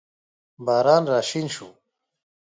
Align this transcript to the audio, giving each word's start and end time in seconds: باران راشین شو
باران 0.65 1.03
راشین 1.11 1.47
شو 1.55 1.67